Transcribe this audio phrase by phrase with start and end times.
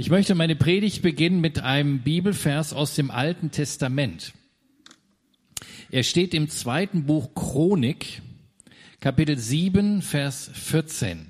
[0.00, 4.32] Ich möchte meine Predigt beginnen mit einem Bibelvers aus dem Alten Testament.
[5.90, 8.22] Er steht im zweiten Buch Chronik,
[9.00, 11.26] Kapitel 7, Vers 14.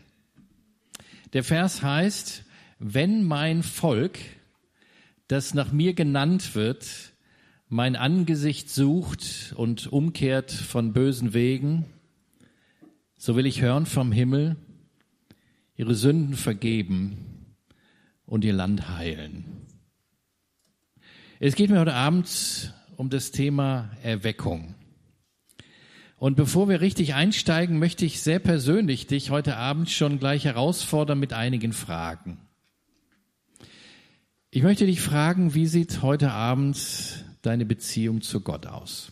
[1.33, 2.45] Der Vers heißt,
[2.79, 4.21] wenn mein Volk,
[5.27, 6.87] das nach mir genannt wird,
[7.69, 11.87] mein Angesicht sucht und umkehrt von bösen Wegen,
[13.17, 14.55] so will ich hören vom Himmel,
[15.75, 17.40] ihre Sünden vergeben
[18.30, 19.45] und ihr Land heilen.
[21.41, 24.74] Es geht mir heute Abend um das Thema Erweckung.
[26.16, 31.19] Und bevor wir richtig einsteigen, möchte ich sehr persönlich dich heute Abend schon gleich herausfordern
[31.19, 32.38] mit einigen Fragen.
[34.50, 39.10] Ich möchte dich fragen, wie sieht heute Abend deine Beziehung zu Gott aus?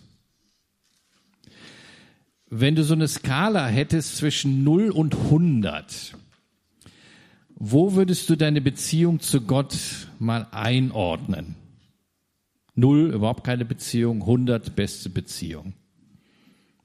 [2.50, 6.16] Wenn du so eine Skala hättest zwischen 0 und 100,
[7.60, 9.76] wo würdest du deine Beziehung zu Gott
[10.20, 11.56] mal einordnen?
[12.76, 15.72] 0, überhaupt keine Beziehung, 100, beste Beziehung.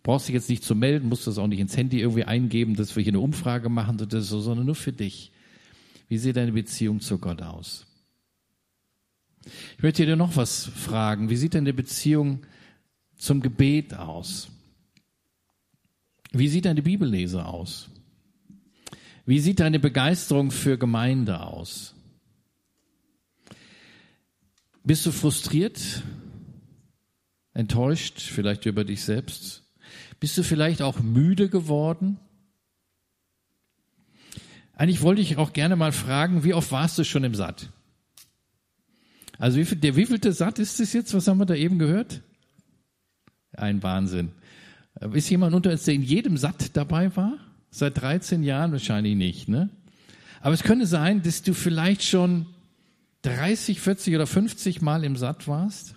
[0.02, 2.96] Brauchst dich jetzt nicht zu melden, musst das auch nicht ins Handy irgendwie eingeben, dass
[2.96, 5.32] wir hier eine Umfrage machen oder so, sondern nur für dich.
[6.08, 7.86] Wie sieht deine Beziehung zu Gott aus?
[9.78, 11.30] Ich möchte dir noch was fragen.
[11.30, 12.40] Wie sieht deine Beziehung
[13.16, 14.50] zum Gebet aus?
[16.32, 17.92] Wie sieht deine Bibellese aus?
[19.26, 21.96] Wie sieht deine Begeisterung für Gemeinde aus?
[24.84, 26.04] Bist du frustriert,
[27.54, 29.64] enttäuscht, vielleicht über dich selbst?
[30.20, 32.20] Bist du vielleicht auch müde geworden?
[34.76, 37.70] Eigentlich wollte ich auch gerne mal fragen, wie oft warst du schon im Satt?
[39.38, 41.14] Also wie viel, der wievielte Satt ist es jetzt?
[41.14, 42.22] Was haben wir da eben gehört?
[43.54, 44.32] Ein Wahnsinn.
[45.14, 47.53] Ist jemand unter uns, der in jedem Satt dabei war?
[47.76, 49.68] Seit 13 Jahren wahrscheinlich nicht, ne?
[50.42, 52.46] Aber es könnte sein, dass du vielleicht schon
[53.24, 55.96] 30, 40 oder 50 Mal im Satt warst.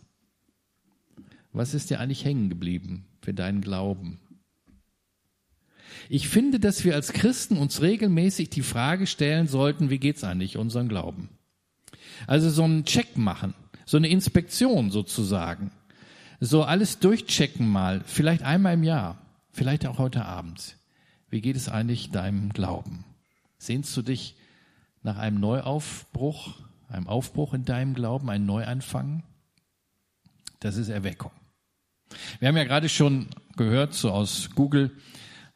[1.52, 4.19] Was ist dir eigentlich hängen geblieben für deinen Glauben?
[6.09, 10.56] Ich finde, dass wir als Christen uns regelmäßig die Frage stellen sollten, wie geht's eigentlich
[10.56, 11.28] unseren Glauben?
[12.26, 13.53] Also so einen Check machen,
[13.84, 15.72] so eine Inspektion sozusagen.
[16.41, 19.19] So alles durchchecken mal, vielleicht einmal im Jahr,
[19.53, 20.76] vielleicht auch heute Abend.
[21.28, 23.04] Wie geht es eigentlich deinem Glauben?
[23.59, 24.37] Sehnst du dich
[25.03, 26.54] nach einem Neuaufbruch,
[26.88, 29.22] einem Aufbruch in deinem Glauben, einem Neuanfang?
[30.60, 31.32] Das ist Erweckung.
[32.38, 34.92] Wir haben ja gerade schon gehört, so aus Google,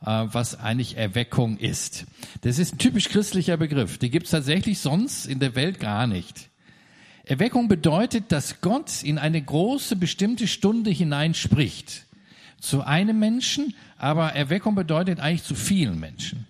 [0.03, 2.07] äh, was eigentlich Erweckung ist.
[2.41, 3.99] Das ist ein typisch christlicher Begriff.
[3.99, 6.51] Die gibt es tatsächlich sonst in der Welt gar nicht.
[7.25, 12.07] Erweckung bedeutet, dass Gott in eine große bestimmte Stunde hineinspricht.
[12.61, 16.47] Zu einem Menschen, aber Erweckung bedeutet eigentlich zu vielen Menschen.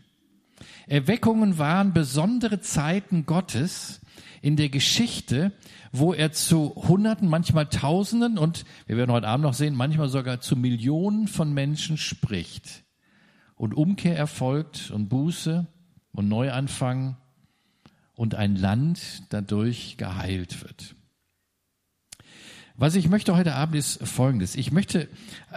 [0.86, 4.00] Erweckungen waren besondere Zeiten Gottes
[4.42, 5.52] in der Geschichte,
[5.92, 10.40] wo er zu Hunderten, manchmal Tausenden und wir werden heute Abend noch sehen, manchmal sogar
[10.40, 12.84] zu Millionen von Menschen spricht.
[13.54, 15.66] Und Umkehr erfolgt und Buße
[16.12, 17.16] und Neuanfang
[18.14, 20.96] und ein Land dadurch geheilt wird.
[22.80, 24.54] Was ich möchte heute Abend ist Folgendes.
[24.54, 25.06] Ich möchte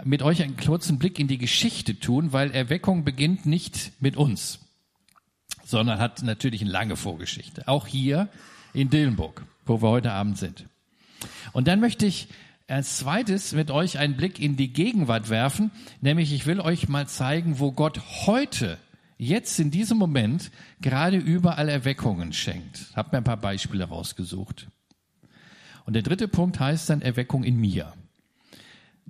[0.04, 4.58] mit euch einen kurzen Blick in die Geschichte tun, weil Erweckung beginnt nicht mit uns,
[5.64, 7.66] sondern hat natürlich eine lange Vorgeschichte.
[7.66, 8.28] Auch hier
[8.74, 10.66] in Dillenburg, wo wir heute Abend sind.
[11.54, 12.28] Und dann möchte ich
[12.68, 15.70] als zweites mit euch einen Blick in die Gegenwart werfen,
[16.02, 18.76] nämlich ich will euch mal zeigen, wo Gott heute
[19.16, 20.50] jetzt in diesem Moment
[20.82, 22.92] gerade überall Erweckungen schenkt.
[22.94, 24.66] Hab mir ein paar Beispiele rausgesucht.
[25.84, 27.92] Und der dritte Punkt heißt dann Erweckung in mir.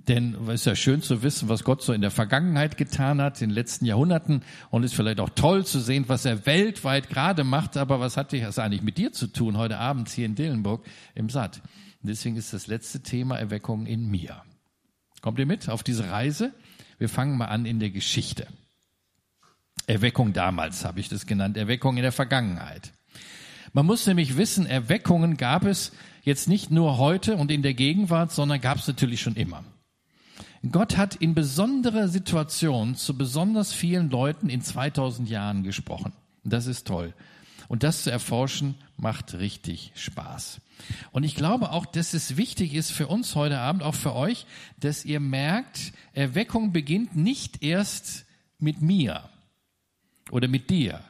[0.07, 3.41] Denn es ist ja schön zu wissen, was Gott so in der Vergangenheit getan hat,
[3.41, 4.43] in den letzten Jahrhunderten.
[4.69, 7.77] Und es ist vielleicht auch toll zu sehen, was er weltweit gerade macht.
[7.77, 11.29] Aber was hat das eigentlich mit dir zu tun heute Abend hier in Dillenburg im
[11.29, 11.61] Satt?
[12.03, 14.43] Und deswegen ist das letzte Thema Erweckung in mir.
[15.21, 16.53] Kommt ihr mit auf diese Reise?
[16.99, 18.47] Wir fangen mal an in der Geschichte.
[19.87, 22.91] Erweckung damals habe ich das genannt, Erweckung in der Vergangenheit.
[23.73, 25.91] Man muss nämlich wissen, Erweckungen gab es
[26.25, 29.63] jetzt nicht nur heute und in der Gegenwart, sondern gab es natürlich schon immer.
[30.71, 36.11] Gott hat in besonderer Situation zu besonders vielen Leuten in 2000 Jahren gesprochen.
[36.43, 37.13] Das ist toll.
[37.67, 40.59] Und das zu erforschen macht richtig Spaß.
[41.11, 44.45] Und ich glaube auch, dass es wichtig ist für uns heute Abend, auch für euch,
[44.79, 48.25] dass ihr merkt, Erweckung beginnt nicht erst
[48.59, 49.29] mit mir,
[50.31, 51.01] oder mit dir,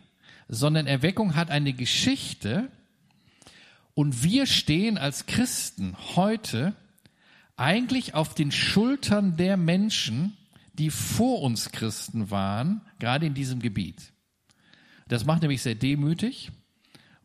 [0.47, 2.69] sondern Erweckung hat eine Geschichte
[3.95, 6.75] und wir stehen als Christen heute
[7.57, 10.37] eigentlich auf den Schultern der Menschen,
[10.73, 14.11] die vor uns Christen waren, gerade in diesem Gebiet.
[15.07, 16.51] Das macht nämlich sehr demütig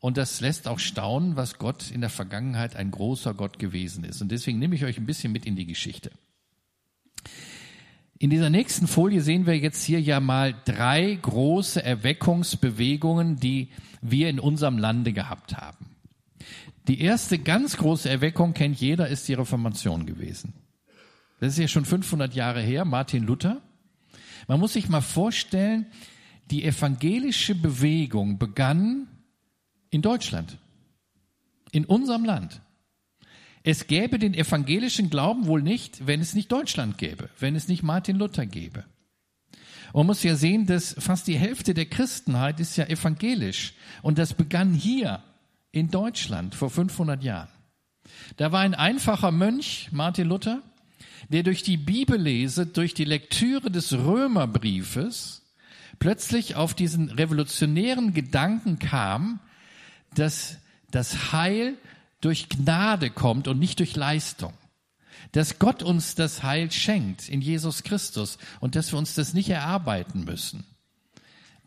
[0.03, 4.23] Und das lässt auch staunen, was Gott in der Vergangenheit ein großer Gott gewesen ist.
[4.23, 6.11] Und deswegen nehme ich euch ein bisschen mit in die Geschichte.
[8.19, 13.69] In dieser nächsten Folie sehen wir jetzt hier ja mal drei große Erweckungsbewegungen, die
[14.01, 15.90] wir in unserem Lande gehabt haben.
[16.89, 20.55] Die erste ganz große Erweckung kennt jeder, ist die Reformation gewesen.
[21.41, 23.63] Das ist ja schon 500 Jahre her, Martin Luther.
[24.49, 25.87] Man muss sich mal vorstellen,
[26.51, 29.09] die evangelische Bewegung begann
[29.91, 30.59] in Deutschland,
[31.73, 32.61] in unserem Land.
[33.63, 37.83] Es gäbe den evangelischen Glauben wohl nicht, wenn es nicht Deutschland gäbe, wenn es nicht
[37.83, 38.85] Martin Luther gäbe.
[39.93, 43.75] man muss ja sehen, dass fast die Hälfte der Christenheit ist ja evangelisch.
[44.03, 45.23] Und das begann hier
[45.73, 47.49] in Deutschland vor 500 Jahren.
[48.37, 50.63] Da war ein einfacher Mönch, Martin Luther,
[51.29, 55.43] der durch die Bibellese, durch die Lektüre des Römerbriefes
[55.99, 59.39] plötzlich auf diesen revolutionären Gedanken kam,
[60.15, 60.57] dass
[60.91, 61.77] das Heil
[62.21, 64.53] durch Gnade kommt und nicht durch Leistung.
[65.33, 69.51] Dass Gott uns das Heil schenkt in Jesus Christus und dass wir uns das nicht
[69.51, 70.65] erarbeiten müssen.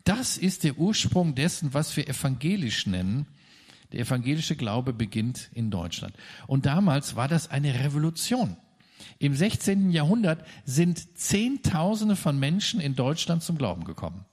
[0.02, 3.26] Das ist der Ursprung dessen, was wir evangelisch nennen.
[3.94, 6.16] Der evangelische Glaube beginnt in Deutschland.
[6.48, 8.56] Und damals war das eine Revolution.
[9.20, 9.92] Im 16.
[9.92, 14.24] Jahrhundert sind Zehntausende von Menschen in Deutschland zum Glauben gekommen.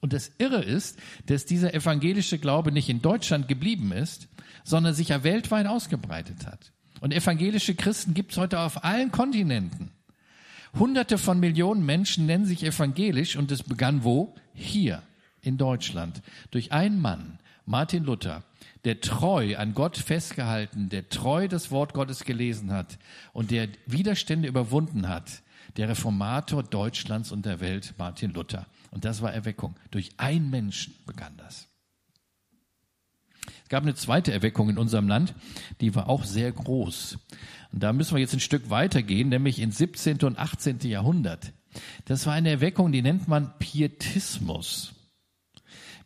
[0.00, 4.26] Und das Irre ist, dass dieser evangelische Glaube nicht in Deutschland geblieben ist,
[4.64, 6.72] sondern sich ja weltweit ausgebreitet hat.
[7.00, 9.92] Und evangelische Christen gibt es heute auf allen Kontinenten.
[10.76, 14.34] Hunderte von Millionen Menschen nennen sich evangelisch und es begann wo?
[14.54, 15.04] Hier
[15.40, 16.20] in Deutschland.
[16.50, 18.42] Durch einen Mann, Martin Luther,
[18.84, 22.98] der treu an Gott festgehalten, der treu das Wort Gottes gelesen hat
[23.32, 25.42] und der Widerstände überwunden hat,
[25.76, 28.66] der Reformator Deutschlands und der Welt, Martin Luther.
[28.90, 29.76] Und das war Erweckung.
[29.90, 31.68] Durch einen Menschen begann das.
[33.62, 35.34] Es gab eine zweite Erweckung in unserem Land,
[35.80, 37.18] die war auch sehr groß.
[37.72, 40.20] Und da müssen wir jetzt ein Stück weitergehen, nämlich ins 17.
[40.22, 40.80] und 18.
[40.80, 41.52] Jahrhundert.
[42.06, 44.94] Das war eine Erweckung, die nennt man Pietismus.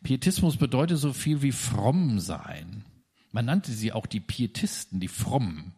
[0.03, 2.85] Pietismus bedeutet so viel wie fromm sein.
[3.31, 5.73] Man nannte sie auch die Pietisten, die Frommen.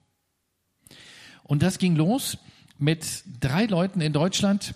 [1.43, 2.37] Und das ging los
[2.77, 4.73] mit drei Leuten in Deutschland,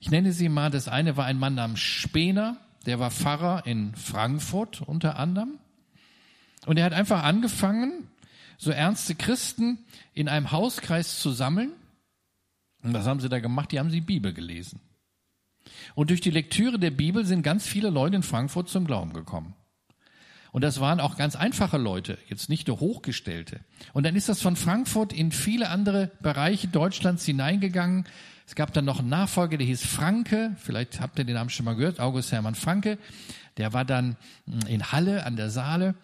[0.00, 2.56] ich nenne sie mal, das eine war ein Mann namens Spener,
[2.86, 5.58] der war Pfarrer in Frankfurt unter anderem.
[6.66, 8.08] Und er hat einfach angefangen,
[8.58, 9.78] so ernste Christen
[10.14, 11.72] in einem Hauskreis zu sammeln.
[12.82, 13.72] Und was haben sie da gemacht?
[13.72, 14.80] Die haben sie Bibel gelesen.
[15.96, 19.54] Und durch die Lektüre der Bibel sind ganz viele Leute in Frankfurt zum Glauben gekommen.
[20.52, 23.60] Und das waren auch ganz einfache Leute, jetzt nicht nur Hochgestellte.
[23.94, 28.04] Und dann ist das von Frankfurt in viele andere Bereiche Deutschlands hineingegangen.
[28.46, 30.54] Es gab dann noch einen Nachfolger, der hieß Franke.
[30.58, 32.98] Vielleicht habt ihr den Namen schon mal gehört, August Hermann Franke.
[33.56, 35.94] Der war dann hm, in Halle an der Saale.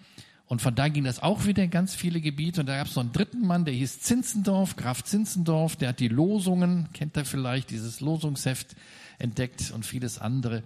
[0.47, 2.61] Und von da ging das auch wieder in ganz viele Gebiete.
[2.61, 5.77] Und da gab es noch einen dritten Mann, der hieß Zinzendorf, Graf Zinzendorf.
[5.77, 8.75] Der hat die Losungen, kennt ihr vielleicht, dieses Losungsheft
[9.23, 10.63] entdeckt und vieles andere.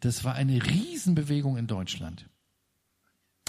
[0.00, 2.28] Das war eine Riesenbewegung in Deutschland.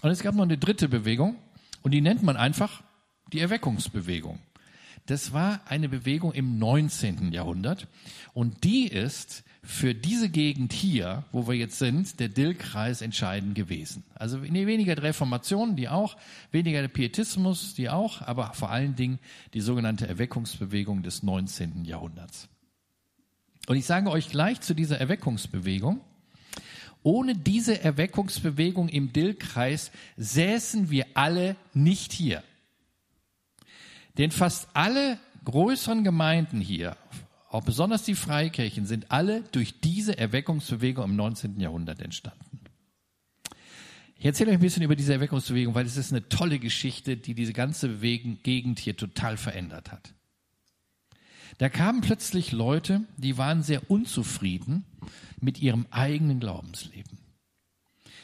[0.01, 1.35] Und es gab noch eine dritte Bewegung.
[1.81, 2.83] Und die nennt man einfach
[3.31, 4.39] die Erweckungsbewegung.
[5.05, 7.31] Das war eine Bewegung im 19.
[7.31, 7.87] Jahrhundert
[8.33, 14.03] und die ist für diese Gegend hier, wo wir jetzt sind, der Dillkreis entscheidend gewesen.
[14.15, 16.17] Also weniger der Reformation, die auch,
[16.51, 19.19] weniger der Pietismus, die auch, aber vor allen Dingen
[19.53, 21.85] die sogenannte Erweckungsbewegung des 19.
[21.85, 22.47] Jahrhunderts.
[23.67, 26.01] Und ich sage euch gleich zu dieser Erweckungsbewegung,
[27.03, 32.43] ohne diese Erweckungsbewegung im Dillkreis säßen wir alle nicht hier.
[34.17, 36.97] Denn fast alle größeren Gemeinden hier,
[37.49, 41.59] auch besonders die Freikirchen, sind alle durch diese Erweckungsbewegung im 19.
[41.59, 42.59] Jahrhundert entstanden.
[44.17, 47.35] Ich erzähle euch ein bisschen über diese Erweckungsbewegung, weil es ist eine tolle Geschichte, die
[47.35, 50.13] diese ganze Gegend hier total verändert hat.
[51.57, 54.85] Da kamen plötzlich Leute, die waren sehr unzufrieden
[55.39, 57.17] mit ihrem eigenen Glaubensleben.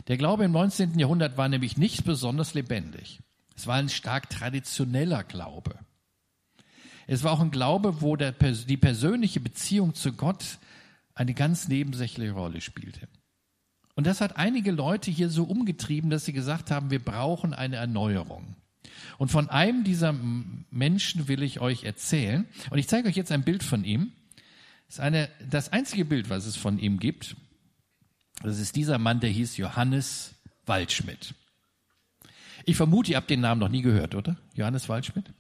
[0.08, 0.98] Der Glaube im 19.
[1.00, 3.22] Jahrhundert war nämlich nicht besonders lebendig.
[3.56, 5.76] Es war ein stark traditioneller Glaube.
[7.08, 10.58] Es war auch ein Glaube, wo der, die persönliche Beziehung zu Gott
[11.14, 13.08] eine ganz nebensächliche Rolle spielte.
[13.96, 17.76] Und das hat einige Leute hier so umgetrieben, dass sie gesagt haben, wir brauchen eine
[17.76, 18.56] Erneuerung.
[19.18, 20.14] Und von einem dieser
[20.72, 22.48] Menschen will ich euch erzählen.
[22.70, 24.12] Und ich zeige euch jetzt ein Bild von ihm.
[24.88, 27.36] Das ist eine, das einzige Bild, was es von ihm gibt.
[28.42, 30.34] Das ist dieser Mann, der hieß Johannes
[30.66, 31.36] Waldschmidt.
[32.66, 34.38] Ich vermute, ihr habt den Namen noch nie gehört, oder?
[34.54, 35.32] Johannes Waldschmidt?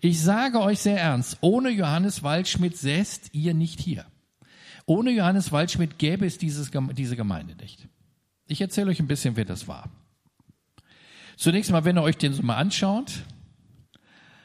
[0.00, 4.06] Ich sage euch sehr ernst, ohne Johannes Waldschmidt säßt ihr nicht hier.
[4.86, 7.88] Ohne Johannes Waldschmidt gäbe es dieses, diese Gemeinde nicht.
[8.46, 9.90] Ich erzähle euch ein bisschen, wer das war.
[11.36, 13.12] Zunächst mal, wenn ihr euch den so mal anschaut,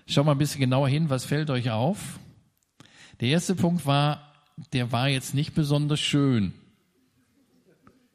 [0.08, 2.20] schaut mal ein bisschen genauer hin, was fällt euch auf?
[3.20, 4.34] Der erste Punkt war,
[4.74, 6.54] der war jetzt nicht besonders schön.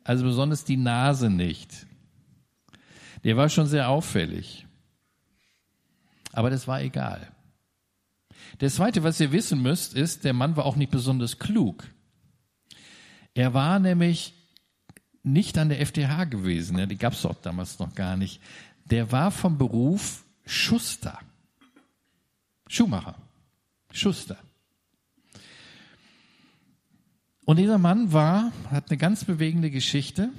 [0.04, 1.86] Also besonders die Nase nicht.
[3.24, 4.66] Der war schon sehr auffällig.
[6.32, 7.30] Aber das war egal.
[8.58, 11.84] Das Zweite, was ihr wissen müsst, ist, der Mann war auch nicht besonders klug.
[13.34, 14.34] Er war nämlich
[15.22, 18.40] nicht an der FDH gewesen, ja, die gab es dort damals noch gar nicht.
[18.84, 21.18] Der war vom Beruf Schuster.
[22.66, 23.14] Schuhmacher.
[23.92, 24.38] Schuster.
[27.44, 30.30] Und dieser Mann war, hat eine ganz bewegende Geschichte,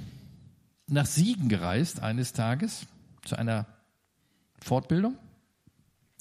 [0.88, 2.86] nach Siegen gereist eines Tages
[3.24, 3.66] zu einer
[4.60, 5.18] Fortbildung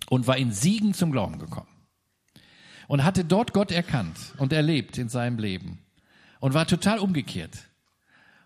[0.09, 1.69] und war in Siegen zum Glauben gekommen.
[2.89, 5.79] Und hatte dort Gott erkannt und erlebt in seinem Leben
[6.41, 7.69] und war total umgekehrt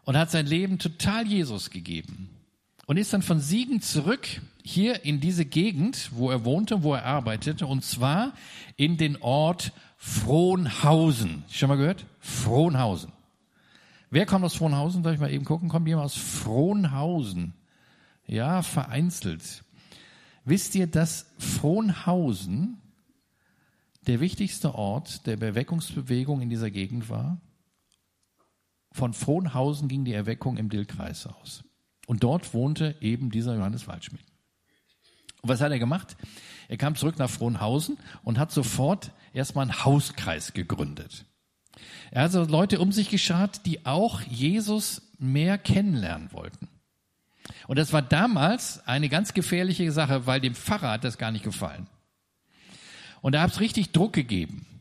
[0.07, 2.31] und hat sein Leben total Jesus gegeben
[2.87, 4.27] und ist dann von Siegen zurück
[4.63, 8.33] hier in diese Gegend, wo er wohnte, wo er arbeitete, und zwar
[8.77, 11.45] in den Ort Frohnhausen.
[11.51, 12.07] Schon mal gehört?
[12.21, 13.13] Frohnhausen.
[14.11, 15.03] Wer kommt aus Frohnhausen?
[15.03, 15.69] Darf ich mal eben gucken?
[15.69, 17.55] Kommt jemand aus Frohnhausen?
[18.27, 19.65] Ja, vereinzelt.
[20.45, 22.79] Wisst ihr, dass Frohnhausen
[24.07, 27.41] der wichtigste Ort der Erweckungsbewegung in dieser Gegend war?
[28.97, 31.65] Von Frohnhausen ging die Erweckung im Dillkreis aus.
[32.07, 34.25] Und dort wohnte eben dieser Johannes Waldschmidt.
[35.43, 36.17] Und was hat er gemacht?
[36.69, 41.27] Er kam zurück nach Frohnhausen und hat sofort erstmal einen Hauskreis gegründet.
[42.11, 46.67] Er hat also Leute um sich geschart, die auch Jesus mehr kennenlernen wollten.
[47.67, 51.45] Und das war damals eine ganz gefährliche Sache, weil dem Pfarrer hat das gar nicht
[51.45, 51.87] gefallen.
[53.21, 54.76] Und da hat es richtig Druck gegeben.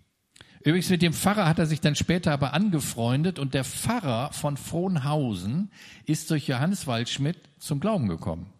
[0.65, 4.57] Übrigens mit dem Pfarrer hat er sich dann später aber angefreundet und der Pfarrer von
[4.57, 5.69] Frohnhausen
[6.07, 8.51] ist durch Johannes Waldschmidt zum Glauben gekommen.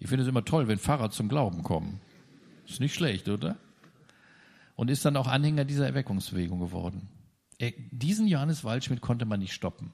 [0.00, 2.00] Ich finde es immer toll, wenn Pfarrer zum Glauben kommen.
[2.66, 3.56] Ist nicht schlecht, oder?
[4.74, 7.08] Und ist dann auch Anhänger dieser Erweckungsbewegung geworden.
[7.58, 9.92] Er, diesen Johannes Waldschmidt konnte man nicht stoppen.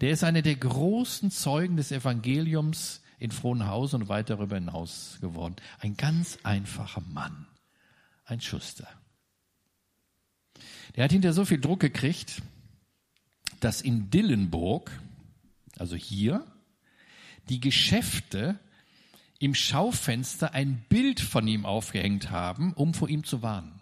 [0.00, 5.54] Der ist einer der großen Zeugen des Evangeliums in Frohnhausen und weit darüber hinaus geworden.
[5.78, 7.46] Ein ganz einfacher Mann.
[8.24, 8.88] Ein Schuster.
[10.96, 12.42] Der hat hinterher so viel Druck gekriegt,
[13.60, 14.90] dass in Dillenburg,
[15.78, 16.44] also hier,
[17.48, 18.58] die Geschäfte
[19.38, 23.80] im Schaufenster ein Bild von ihm aufgehängt haben, um vor ihm zu warnen.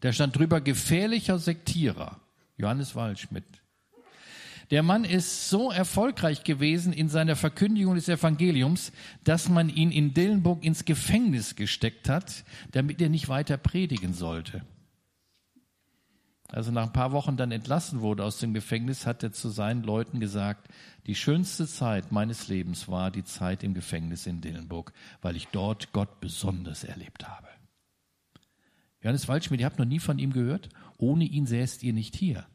[0.00, 2.20] Da stand drüber gefährlicher Sektierer,
[2.56, 3.44] Johannes Waldschmidt.
[4.70, 8.92] Der Mann ist so erfolgreich gewesen in seiner Verkündigung des Evangeliums,
[9.24, 14.62] dass man ihn in Dillenburg ins Gefängnis gesteckt hat, damit er nicht weiter predigen sollte.
[16.52, 19.50] Als er nach ein paar Wochen dann entlassen wurde aus dem Gefängnis, hat er zu
[19.50, 20.68] seinen Leuten gesagt,
[21.06, 24.92] die schönste Zeit meines Lebens war die Zeit im Gefängnis in Dillenburg,
[25.22, 27.46] weil ich dort Gott besonders erlebt habe.
[29.00, 30.68] Johannes Waldschmidt, ihr habt noch nie von ihm gehört?
[30.98, 32.46] Ohne ihn säßt ihr nicht hier.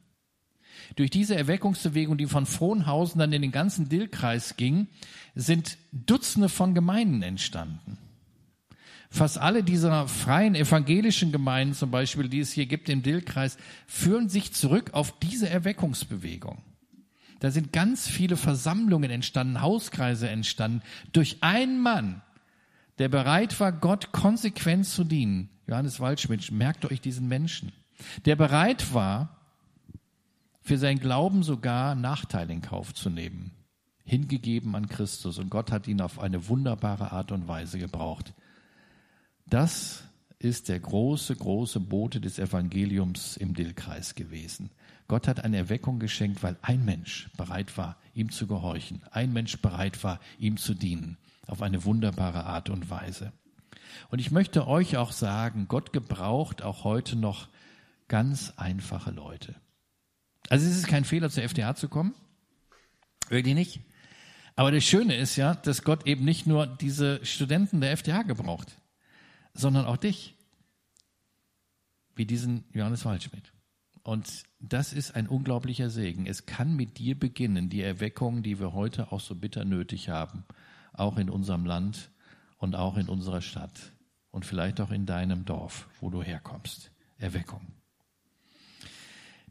[0.96, 4.88] Durch diese Erweckungsbewegung, die von Frohnhausen dann in den ganzen Dillkreis ging,
[5.34, 7.98] sind Dutzende von Gemeinden entstanden.
[9.10, 13.58] Fast alle dieser freien evangelischen Gemeinden zum Beispiel, die es hier gibt im Dillkreis,
[13.88, 16.62] führen sich zurück auf diese Erweckungsbewegung.
[17.40, 20.82] Da sind ganz viele Versammlungen entstanden, Hauskreise entstanden,
[21.14, 22.22] durch einen Mann,
[22.98, 25.50] der bereit war, Gott konsequent zu dienen.
[25.68, 27.72] Johannes Waldschmidt, merkt euch diesen Menschen.
[28.26, 29.36] Der bereit war,
[30.62, 33.52] für sein Glauben sogar Nachteile in Kauf zu nehmen.
[34.04, 35.38] Hingegeben an Christus.
[35.38, 38.34] Und Gott hat ihn auf eine wunderbare Art und Weise gebraucht.
[39.48, 40.04] Das
[40.40, 44.72] ist der große, große Bote des Evangeliums im Dillkreis gewesen.
[45.08, 49.02] Gott hat eine Erweckung geschenkt, weil ein Mensch bereit war, ihm zu gehorchen.
[49.12, 51.18] Ein Mensch bereit war, ihm zu dienen.
[51.46, 53.32] Auf eine wunderbare Art und Weise.
[54.10, 57.48] Und ich möchte euch auch sagen, Gott gebraucht auch heute noch
[58.08, 59.54] ganz einfache Leute.
[60.50, 62.16] Also es ist kein Fehler, zur FDH zu kommen.
[63.30, 63.80] Wirklich nicht.
[64.56, 68.76] Aber das Schöne ist ja, dass Gott eben nicht nur diese Studenten der FDH gebraucht
[69.56, 70.36] sondern auch dich,
[72.16, 73.52] wie diesen Johannes Waldschmidt.
[74.04, 76.28] Und das ist ein unglaublicher Segen.
[76.28, 80.46] Es kann mit dir beginnen, die Erweckung, die wir heute auch so bitter nötig haben,
[80.94, 82.12] auch in unserem Land
[82.58, 83.94] und auch in unserer Stadt
[84.30, 86.92] und vielleicht auch in deinem Dorf, wo du herkommst.
[87.18, 87.62] Erweckung.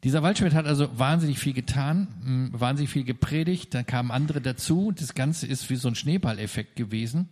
[0.04, 4.92] Dieser Waldschmidt hat also wahnsinnig viel getan, wahnsinnig viel gepredigt, dann kamen andere dazu.
[4.92, 7.30] Das Ganze ist wie so ein Schneeballeffekt gewesen.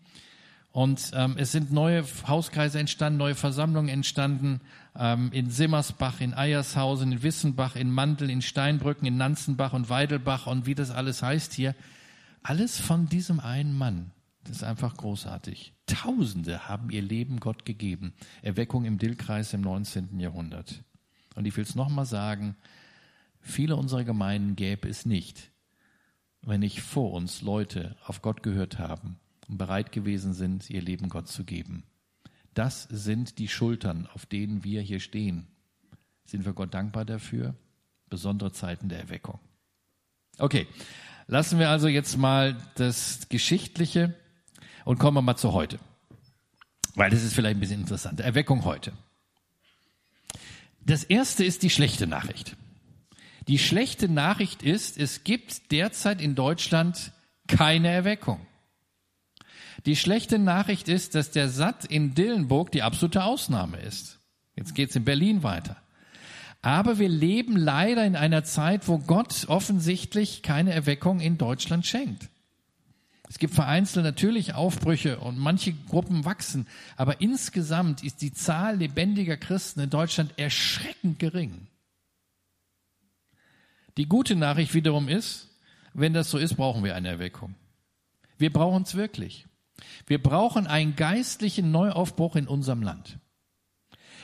[0.73, 4.63] Und ähm, es sind neue Hauskreise entstanden, neue Versammlungen entstanden
[4.99, 10.47] ähm, in Simmersbach, in Eiershausen, in Wissenbach, in Mandel, in Steinbrücken, in Nanzenbach und Weidelbach
[10.47, 11.75] und wie das alles heißt hier.
[12.43, 14.13] Alles von diesem einen Mann,
[14.45, 15.75] Das ist einfach großartig.
[15.87, 18.15] Tausende haben ihr Leben Gott gegeben.
[18.41, 20.19] Erweckung im Dillkreis im 19.
[20.19, 20.83] Jahrhundert.
[21.35, 22.57] Und ich will es nochmal sagen,
[23.41, 25.51] viele unserer Gemeinden gäbe es nicht,
[26.41, 29.19] wenn nicht vor uns Leute auf Gott gehört haben
[29.59, 31.85] bereit gewesen sind, ihr Leben Gott zu geben.
[32.55, 35.47] Das sind die Schultern, auf denen wir hier stehen.
[36.25, 37.55] Sind wir Gott dankbar dafür?
[38.11, 39.41] Besondere Zeiten der Erweckung.
[40.39, 40.67] Okay,
[41.27, 44.15] lassen wir also jetzt mal das Geschichtliche
[44.85, 45.79] und kommen wir mal zu heute.
[46.95, 48.21] Weil das ist vielleicht ein bisschen interessant.
[48.21, 48.93] Erweckung heute.
[50.85, 52.57] Das erste ist die schlechte Nachricht.
[53.49, 57.13] Die schlechte Nachricht ist, es gibt derzeit in Deutschland
[57.47, 58.47] keine Erweckung.
[59.87, 64.21] Die schlechte Nachricht ist, dass der Satt in Dillenburg die absolute Ausnahme ist.
[64.55, 65.77] Jetzt geht's in Berlin weiter.
[66.61, 72.29] Aber wir leben leider in einer Zeit, wo Gott offensichtlich keine Erweckung in Deutschland schenkt.
[73.29, 79.39] Es gibt vereinzelt natürlich Aufbrüche und manche Gruppen wachsen, aber insgesamt ist die Zahl lebendiger
[79.39, 81.67] Christen in Deutschland erschreckend gering.
[83.97, 85.49] Die gute Nachricht wiederum ist,
[85.95, 87.55] wenn das so ist, brauchen wir eine Erweckung.
[88.39, 89.47] Wir brauchen es wirklich.
[90.07, 93.19] Wir brauchen einen geistlichen Neuaufbruch in unserem Land.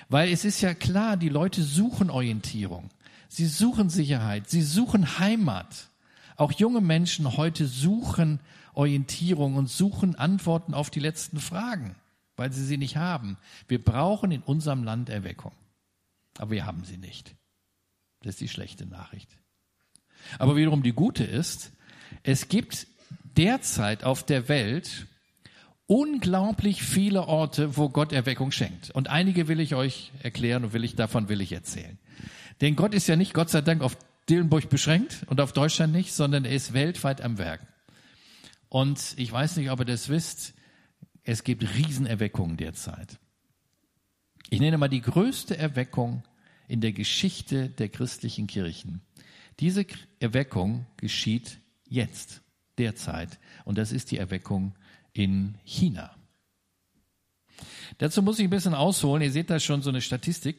[0.09, 2.91] Weil es ist ja klar, die Leute suchen Orientierung.
[3.29, 4.49] Sie suchen Sicherheit.
[4.49, 5.89] Sie suchen Heimat.
[6.37, 8.41] Auch junge Menschen heute suchen
[8.75, 11.97] Orientierung und suchen Antworten auf die letzten Fragen,
[12.37, 13.37] weil sie sie nicht haben.
[13.67, 15.53] Wir brauchen in unserem Land Erweckung.
[16.39, 17.35] Aber wir haben sie nicht.
[18.23, 19.31] Das ist die schlechte Nachricht.
[20.39, 21.73] Aber wiederum die gute ist,
[22.23, 22.87] es gibt
[23.37, 25.07] derzeit auf der Welt
[25.89, 28.91] unglaublich viele Orte, wo Gott Erweckung schenkt.
[28.91, 31.99] Und einige will ich euch erklären und will ich, davon will ich erzählen.
[32.61, 33.97] Denn Gott ist ja nicht, Gott sei Dank, auf
[34.29, 37.67] Dillenburg beschränkt und auf Deutschland nicht, sondern er ist weltweit am Werk.
[38.69, 40.53] Und ich weiß nicht, ob ihr das wisst,
[41.25, 43.19] es gibt Riesenerweckungen derzeit.
[44.51, 46.23] Ich nenne mal die größte Erweckung
[46.69, 49.01] in der Geschichte der christlichen Kirchen.
[49.61, 49.87] Diese
[50.21, 52.43] Erweckung geschieht jetzt,
[52.77, 53.39] derzeit.
[53.65, 54.75] Und das ist die Erweckung
[55.19, 56.11] in China.
[57.99, 59.23] Dazu muss ich ein bisschen ausholen.
[59.23, 60.57] Ihr seht da schon so eine Statistik.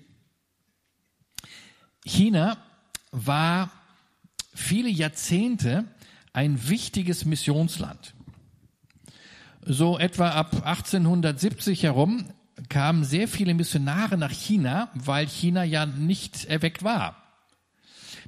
[2.03, 2.57] China
[3.11, 3.71] war
[4.53, 5.85] viele Jahrzehnte
[6.33, 8.13] ein wichtiges Missionsland.
[9.61, 12.25] So etwa ab 1870 herum
[12.67, 17.15] kamen sehr viele Missionare nach China, weil China ja nicht erweckt war.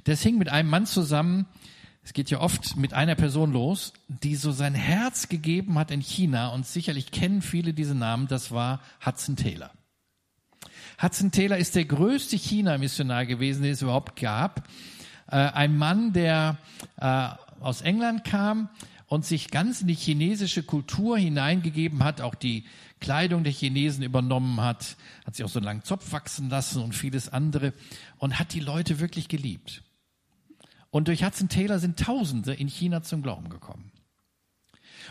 [0.04, 1.46] Das hing mit einem Mann zusammen,
[2.04, 6.00] es geht ja oft mit einer Person los, die so sein Herz gegeben hat in
[6.00, 9.70] China und sicherlich kennen viele diese Namen, das war Hudson Taylor.
[11.00, 14.68] Hudson Taylor ist der größte China-Missionar gewesen, den es überhaupt gab.
[15.28, 16.58] Äh, ein Mann, der
[16.96, 17.28] äh,
[17.60, 18.68] aus England kam
[19.06, 22.64] und sich ganz in die chinesische Kultur hineingegeben hat, auch die
[22.98, 26.94] Kleidung der Chinesen übernommen hat, hat sich auch so einen langen Zopf wachsen lassen und
[26.94, 27.72] vieles andere
[28.18, 29.82] und hat die Leute wirklich geliebt.
[30.92, 33.90] Und durch Hudson Taylor sind Tausende in China zum Glauben gekommen.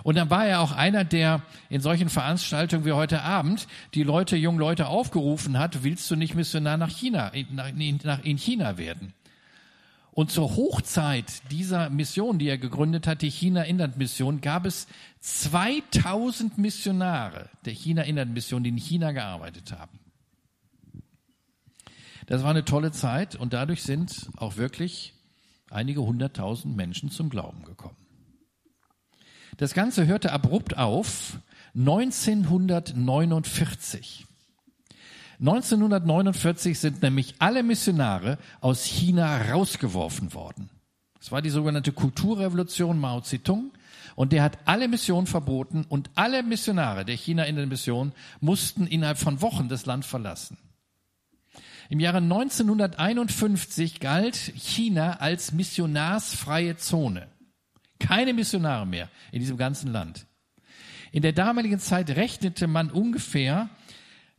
[0.03, 4.37] Und dann war er auch einer, der in solchen Veranstaltungen wie heute Abend die Leute,
[4.37, 7.55] jungen Leute aufgerufen hat, willst du nicht Missionar nach China, in,
[8.03, 9.13] nach, in China werden?
[10.11, 14.87] Und zur Hochzeit dieser Mission, die er gegründet hat, die China-Inland-Mission, gab es
[15.21, 19.99] 2000 Missionare der China-Inland-Mission, die in China gearbeitet haben.
[22.27, 25.15] Das war eine tolle Zeit und dadurch sind auch wirklich
[25.71, 27.95] einige hunderttausend Menschen zum Glauben gekommen.
[29.57, 31.39] Das Ganze hörte abrupt auf
[31.75, 34.25] 1949.
[35.39, 40.69] 1949 sind nämlich alle Missionare aus China rausgeworfen worden.
[41.19, 43.71] Es war die sogenannte Kulturrevolution Mao Zedong
[44.15, 48.87] und der hat alle Missionen verboten und alle Missionare der China in der Mission mussten
[48.87, 50.57] innerhalb von Wochen das Land verlassen.
[51.91, 57.27] Im Jahre 1951 galt China als missionarsfreie Zone.
[57.99, 60.25] Keine Missionare mehr in diesem ganzen Land.
[61.11, 63.69] In der damaligen Zeit rechnete man ungefähr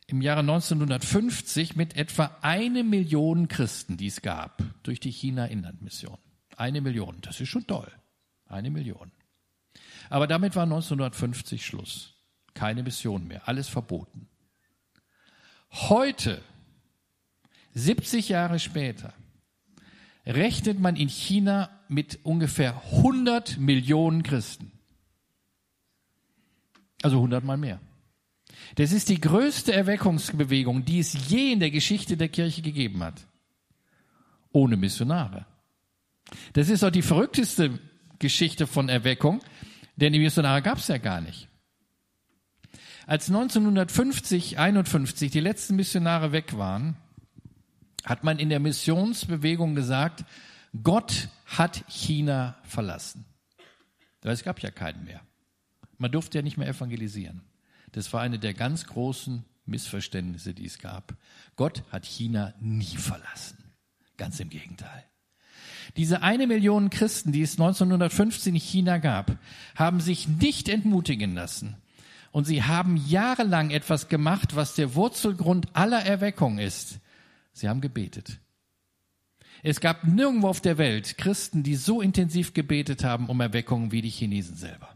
[0.06, 6.16] im Jahre 1950 mit etwa eine Million Christen, die es gab durch die China-Inlandmission.
[6.56, 7.92] Eine Million, das ist schon toll.
[8.46, 9.12] Eine Million.
[10.08, 12.14] Aber damit war 1950 Schluss.
[12.54, 14.30] Keine Mission mehr, alles verboten.
[15.70, 16.42] Heute
[17.74, 19.12] 70 Jahre später
[20.26, 24.70] rechnet man in China mit ungefähr 100 Millionen Christen.
[27.02, 27.80] Also 100 mal mehr.
[28.76, 33.26] Das ist die größte Erweckungsbewegung, die es je in der Geschichte der Kirche gegeben hat.
[34.52, 35.46] Ohne Missionare.
[36.52, 37.78] Das ist auch die verrückteste
[38.18, 39.42] Geschichte von Erweckung,
[39.96, 41.48] denn die Missionare gab es ja gar nicht.
[43.06, 46.96] Als 1950, 51 die letzten Missionare weg waren,
[48.04, 50.24] hat man in der Missionsbewegung gesagt,
[50.82, 53.24] Gott hat China verlassen.
[54.22, 55.20] Es gab ja keinen mehr.
[55.98, 57.42] Man durfte ja nicht mehr evangelisieren.
[57.92, 61.14] Das war eine der ganz großen Missverständnisse, die es gab.
[61.56, 63.58] Gott hat China nie verlassen.
[64.16, 65.04] Ganz im Gegenteil.
[65.96, 69.36] Diese eine Million Christen, die es 1915 in China gab,
[69.76, 71.76] haben sich nicht entmutigen lassen.
[72.30, 76.98] Und sie haben jahrelang etwas gemacht, was der Wurzelgrund aller Erweckung ist.
[77.52, 78.38] Sie haben gebetet.
[79.62, 84.02] Es gab nirgendwo auf der Welt Christen, die so intensiv gebetet haben um Erweckung wie
[84.02, 84.88] die Chinesen selber.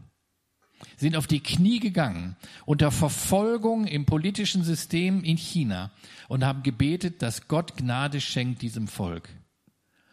[0.97, 5.91] Sie sind auf die Knie gegangen unter Verfolgung im politischen System in China
[6.27, 9.29] und haben gebetet, dass Gott Gnade schenkt diesem Volk.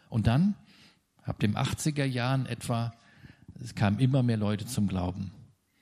[0.09, 0.55] Und dann,
[1.23, 2.93] ab den 80er Jahren etwa,
[3.61, 5.31] es kamen immer mehr Leute zum Glauben.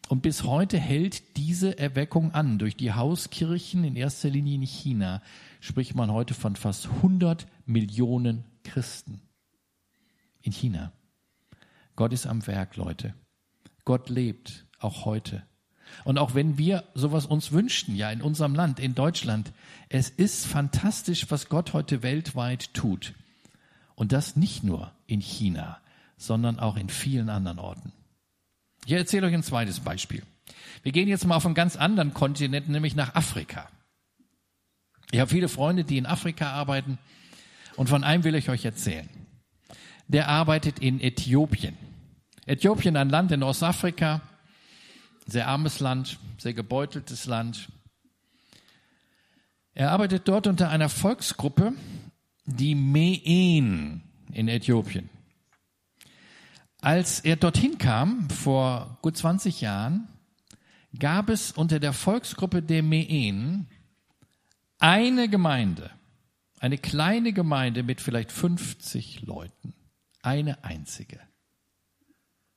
[0.10, 2.60] Und bis heute hält diese Erweckung an.
[2.60, 5.22] Durch die Hauskirchen, in erster Linie in China,
[5.64, 9.22] spricht man heute von fast 100 Millionen Christen.
[10.42, 10.92] In China.
[11.96, 13.14] Gott ist am Werk, Leute.
[13.86, 15.44] Gott lebt, auch heute.
[16.04, 19.54] Und auch wenn wir sowas uns wünschten, ja, in unserem Land, in Deutschland,
[19.88, 23.14] es ist fantastisch, was Gott heute weltweit tut.
[23.96, 25.80] Und das nicht nur in China,
[26.18, 27.94] sondern auch in vielen anderen Orten.
[28.86, 30.24] Ich erzähle euch ein zweites Beispiel.
[30.82, 33.70] Wir gehen jetzt mal auf einen ganz anderen Kontinent, nämlich nach Afrika.
[35.14, 36.98] Ich habe viele Freunde, die in Afrika arbeiten
[37.76, 39.08] und von einem will ich euch erzählen.
[40.08, 41.78] Der arbeitet in Äthiopien.
[42.48, 44.22] Äthiopien, ein Land in Ostafrika,
[45.28, 47.70] sehr armes Land, sehr gebeuteltes Land.
[49.76, 51.74] Er arbeitet dort unter einer Volksgruppe,
[52.46, 55.10] die Meen in Äthiopien.
[56.82, 60.08] Als er dorthin kam, vor gut 20 Jahren,
[60.98, 63.68] gab es unter der Volksgruppe der Meen
[64.84, 65.92] eine Gemeinde,
[66.60, 69.74] eine kleine Gemeinde mit vielleicht 50 Leuten,
[70.22, 71.22] eine einzige,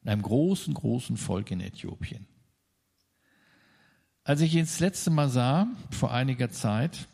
[0.03, 2.27] in einem großen, großen Volk in Äthiopien.
[4.25, 7.07] Als ich ihn das letzte Mal sah, vor einiger Zeit,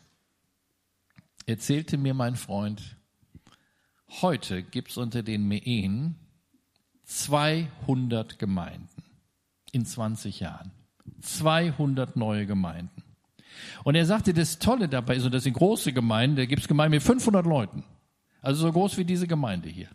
[1.45, 2.97] erzählte mir mein Freund,
[4.21, 6.15] heute gibt es unter den Meen
[7.03, 9.03] 200 Gemeinden
[9.71, 10.71] in 20 Jahren.
[11.21, 13.02] 200 neue Gemeinden.
[13.83, 16.67] Und er sagte, das Tolle dabei ist, und das sind große Gemeinden, da gibt es
[16.67, 17.83] Gemeinden mit 500 Leuten.
[18.41, 19.89] Also so groß wie diese Gemeinde hier.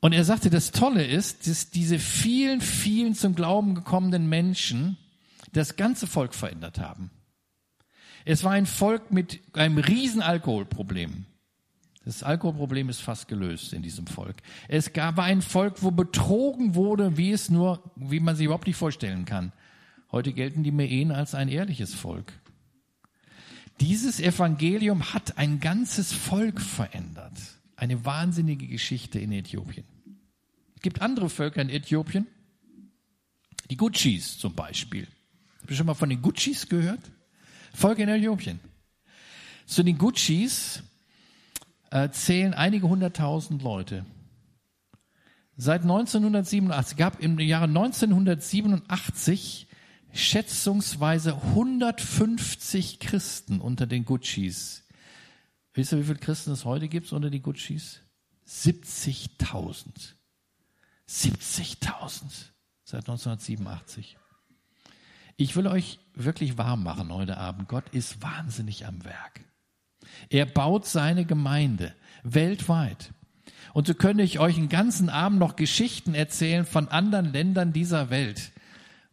[0.00, 4.96] Und er sagte, das Tolle ist, dass diese vielen, vielen zum Glauben gekommenen Menschen
[5.52, 7.10] das ganze Volk verändert haben.
[8.24, 11.26] Es war ein Volk mit einem riesen Alkoholproblem.
[12.04, 14.36] Das Alkoholproblem ist fast gelöst in diesem Volk.
[14.68, 18.76] Es gab ein Volk, wo betrogen wurde, wie es nur, wie man sich überhaupt nicht
[18.76, 19.52] vorstellen kann.
[20.12, 22.32] Heute gelten die Meen als ein ehrliches Volk.
[23.80, 27.32] Dieses Evangelium hat ein ganzes Volk verändert.
[27.76, 29.84] Eine wahnsinnige Geschichte in Äthiopien.
[30.76, 32.26] Es gibt andere Völker in Äthiopien.
[33.70, 35.06] Die Gutschis zum Beispiel.
[35.60, 37.00] Habt ihr schon mal von den Gutschis gehört?
[37.72, 38.58] Volk in Äthiopien.
[39.64, 40.82] Zu den Gutschis
[41.90, 44.04] äh, zählen einige hunderttausend Leute.
[45.56, 49.68] Seit 1987 gab im Jahre 1987
[50.12, 54.84] schätzungsweise 150 Christen unter den Gutschis.
[55.74, 58.00] Wisst ihr, wie viele Christen es heute gibt unter den Gutschis?
[58.48, 60.14] 70.000.
[61.08, 62.22] 70.000
[62.84, 64.16] seit 1987.
[65.36, 67.68] Ich will euch wirklich warm machen heute Abend.
[67.68, 69.40] Gott ist wahnsinnig am Werk.
[70.28, 73.12] Er baut seine Gemeinde weltweit.
[73.72, 78.10] Und so könnte ich euch einen ganzen Abend noch Geschichten erzählen von anderen Ländern dieser
[78.10, 78.52] Welt,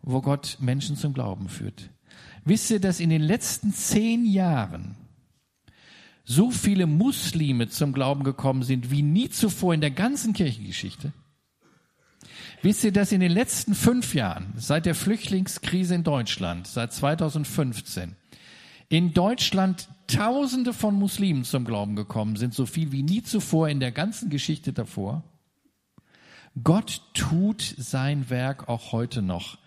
[0.07, 1.89] wo Gott Menschen zum Glauben führt.
[2.45, 4.95] Wisst ihr, dass in den letzten zehn Jahren
[6.23, 11.11] so viele Muslime zum Glauben gekommen sind wie nie zuvor in der ganzen Kirchengeschichte?
[12.61, 18.15] Wisst ihr, dass in den letzten fünf Jahren, seit der Flüchtlingskrise in Deutschland, seit 2015,
[18.89, 23.81] in Deutschland Tausende von Muslimen zum Glauben gekommen sind, so viel wie nie zuvor in
[23.81, 25.25] der ganzen Geschichte davor?
[26.63, 29.57] Gott tut sein Werk auch heute noch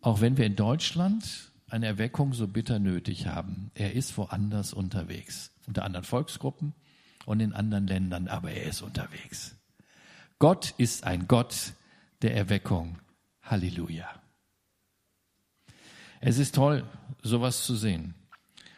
[0.00, 3.70] auch wenn wir in Deutschland eine Erweckung so bitter nötig haben.
[3.74, 6.74] Er ist woanders unterwegs, unter anderen Volksgruppen
[7.26, 9.56] und in anderen Ländern, aber er ist unterwegs.
[10.38, 11.74] Gott ist ein Gott
[12.22, 12.98] der Erweckung.
[13.42, 14.08] Halleluja.
[16.20, 16.84] Es ist toll,
[17.22, 18.14] sowas zu sehen.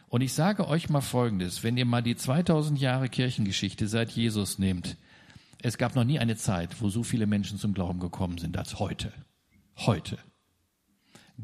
[0.09, 4.59] Und ich sage euch mal Folgendes, wenn ihr mal die 2000 Jahre Kirchengeschichte seit Jesus
[4.59, 4.97] nehmt,
[5.61, 8.79] es gab noch nie eine Zeit, wo so viele Menschen zum Glauben gekommen sind als
[8.79, 9.13] heute.
[9.77, 10.19] Heute.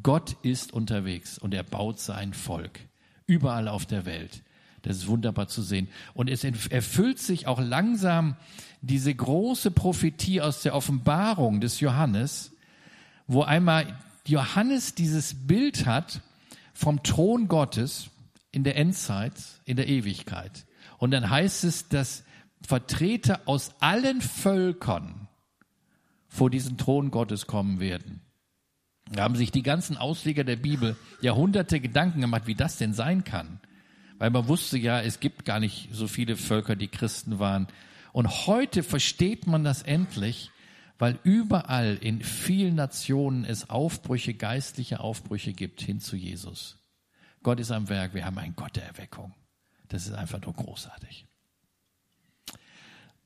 [0.03, 2.81] Gott ist unterwegs und er baut sein Volk
[3.27, 4.43] überall auf der Welt.
[4.83, 5.89] Das ist wunderbar zu sehen.
[6.15, 8.37] Und es erfüllt sich auch langsam
[8.81, 12.53] diese große Prophetie aus der Offenbarung des Johannes,
[13.27, 16.21] wo einmal Johannes dieses Bild hat
[16.73, 18.09] vom Thron Gottes
[18.53, 20.65] in der Endzeit, in der Ewigkeit.
[20.99, 22.25] Und dann heißt es, dass
[22.63, 25.29] Vertreter aus allen Völkern
[26.29, 28.21] vor diesen Thron Gottes kommen werden.
[29.13, 33.25] Da haben sich die ganzen Ausleger der Bibel Jahrhunderte Gedanken gemacht, wie das denn sein
[33.25, 33.61] kann.
[34.19, 37.69] Weil man wusste ja, es gibt gar nicht so viele Völker, die Christen waren.
[38.13, 40.51] Und heute versteht man das endlich,
[40.99, 46.79] weil überall in vielen Nationen es Aufbrüche, geistliche Aufbrüche gibt hin zu Jesus.
[47.43, 49.35] Gott ist am Werk, wir haben einen Gott der Erweckung.
[49.89, 51.27] Das ist einfach nur großartig.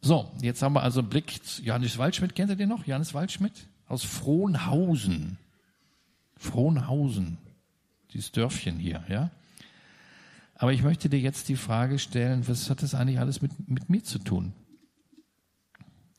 [0.02, 1.40] So, jetzt haben wir also einen Blick.
[1.62, 2.86] Johannes Waldschmidt, kennt ihr den noch?
[2.86, 5.38] Johannes Waldschmidt aus Frohnhausen.
[6.42, 7.38] Frohnhausen,
[8.12, 9.30] dieses Dörfchen hier, ja.
[10.54, 13.88] Aber ich möchte dir jetzt die Frage stellen, was hat das eigentlich alles mit, mit
[13.88, 14.52] mir zu tun?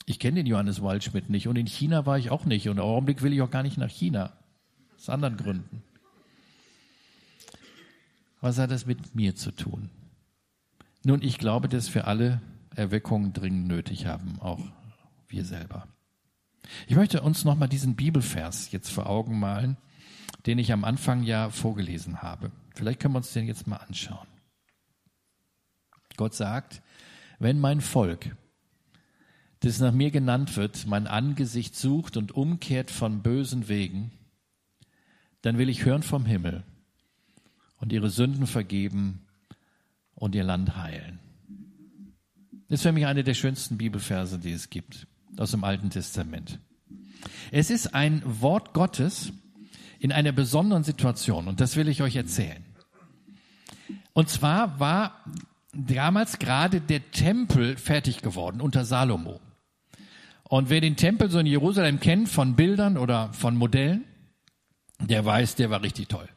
[0.05, 2.83] Ich kenne den Johannes Waldschmidt nicht und in China war ich auch nicht und im
[2.83, 4.33] Augenblick will ich auch gar nicht nach China.
[4.97, 5.83] Aus anderen Gründen.
[8.41, 9.89] Was hat das mit mir zu tun?
[11.03, 12.41] Nun, ich glaube, dass wir alle
[12.75, 14.59] Erweckungen dringend nötig haben, auch
[15.27, 15.87] wir selber.
[16.87, 19.77] Ich möchte uns nochmal diesen Bibelvers jetzt vor Augen malen,
[20.45, 22.51] den ich am Anfang ja vorgelesen habe.
[22.75, 24.27] Vielleicht können wir uns den jetzt mal anschauen.
[26.17, 26.81] Gott sagt,
[27.39, 28.35] wenn mein Volk,
[29.61, 34.11] das nach mir genannt wird, mein Angesicht sucht und umkehrt von bösen Wegen,
[35.41, 36.63] dann will ich hören vom Himmel
[37.77, 39.25] und ihre Sünden vergeben
[40.15, 41.19] und ihr Land heilen.
[42.69, 46.59] Das ist für mich eine der schönsten Bibelverse, die es gibt, aus dem Alten Testament.
[47.51, 49.33] Es ist ein Wort Gottes
[50.03, 52.61] in einer besonderen Situation und das will ich euch erzählen.
[54.11, 55.23] Und zwar war
[55.71, 59.39] damals gerade der Tempel fertig geworden unter Salomo.
[60.43, 64.03] Und wer den Tempel so in Jerusalem kennt von Bildern oder von Modellen,
[64.99, 66.27] der weiß, der war richtig toll.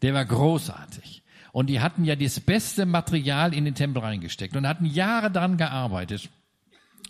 [0.00, 1.22] Der war großartig.
[1.52, 5.58] Und die hatten ja das beste Material in den Tempel reingesteckt und hatten Jahre daran
[5.58, 6.30] gearbeitet.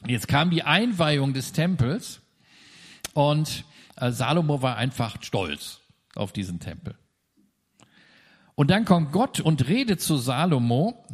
[0.04, 2.20] Jetzt kam die Einweihung des Tempels
[3.14, 3.64] und
[3.98, 5.80] Salomo war einfach stolz
[6.14, 6.94] auf diesen Tempel.
[8.54, 11.04] Und dann kommt Gott und redet zu Salomo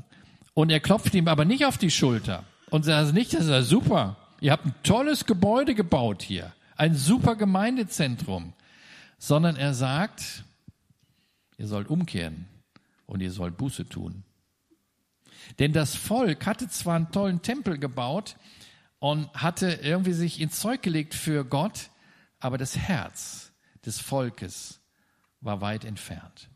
[0.54, 4.16] und er klopft ihm aber nicht auf die Schulter und sagt nicht, das ist super.
[4.40, 8.52] Ihr habt ein tolles Gebäude gebaut hier, ein super Gemeindezentrum,
[9.18, 10.44] sondern er sagt,
[11.58, 12.46] ihr sollt umkehren
[13.06, 14.24] und ihr sollt Buße tun.
[15.58, 18.36] Denn das Volk hatte zwar einen tollen Tempel gebaut
[18.98, 21.90] und hatte irgendwie sich ins Zeug gelegt für Gott,
[22.46, 23.52] aber das Herz
[23.85, 24.80] des Volkes
[25.40, 26.48] war weit entfernt.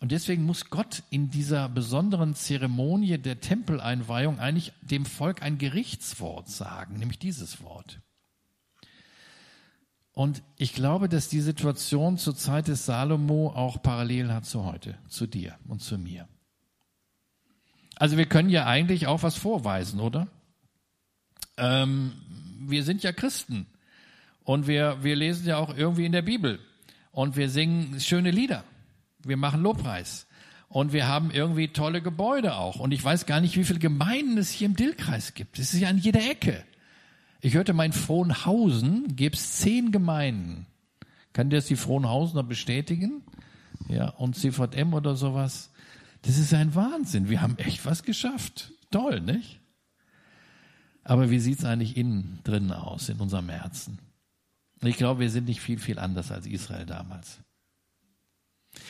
[0.00, 6.48] Und deswegen muss Gott in dieser besonderen Zeremonie der Tempeleinweihung eigentlich dem Volk ein Gerichtswort
[6.48, 8.00] sagen, nämlich dieses Wort.
[10.12, 14.96] Und ich glaube, dass die Situation zur Zeit des Salomo auch parallel hat zu heute,
[15.08, 16.28] zu dir und zu mir.
[17.96, 20.28] Also wir können ja eigentlich auch was vorweisen, oder?
[21.56, 22.12] Ähm,
[22.60, 23.66] wir sind ja Christen
[24.46, 26.58] und wir, wir lesen ja auch irgendwie in der Bibel
[27.12, 28.64] und wir singen schöne Lieder
[29.26, 30.26] wir machen Lobpreis.
[30.68, 32.80] Und wir haben irgendwie tolle Gebäude auch.
[32.80, 35.58] Und ich weiß gar nicht, wie viele Gemeinden es hier im Dillkreis gibt.
[35.58, 36.64] Es ist ja an jeder Ecke.
[37.40, 40.66] Ich hörte mal in Frohnhausen gibt es zehn Gemeinden.
[41.32, 43.22] Kann das die Frohnhausener bestätigen?
[43.88, 45.70] Ja, und CVM oder sowas.
[46.22, 47.28] Das ist ein Wahnsinn.
[47.28, 48.72] Wir haben echt was geschafft.
[48.90, 49.60] Toll, nicht?
[51.04, 53.98] Aber wie sieht es eigentlich innen drin aus, in unserem Herzen?
[54.82, 57.38] Ich glaube, wir sind nicht viel, viel anders als Israel damals.